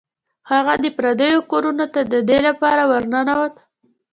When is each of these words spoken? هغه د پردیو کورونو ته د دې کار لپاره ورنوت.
هغه 0.51 0.73
د 0.83 0.85
پردیو 0.97 1.47
کورونو 1.51 1.85
ته 1.93 2.01
د 2.11 2.15
دې 2.27 2.37
کار 2.41 2.45
لپاره 2.49 2.81
ورنوت. 2.91 3.53